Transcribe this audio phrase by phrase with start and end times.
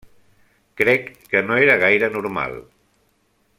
[0.81, 2.59] Crec que no era gaire normal.